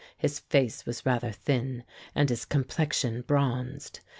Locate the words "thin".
1.31-1.83